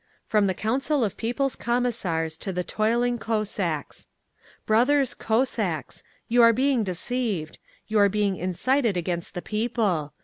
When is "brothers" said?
4.65-5.13